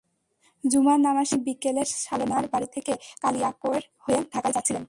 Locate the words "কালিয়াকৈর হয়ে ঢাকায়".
3.21-4.53